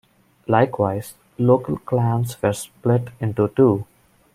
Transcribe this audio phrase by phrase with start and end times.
[0.47, 3.85] Likewise, local clans were split into two.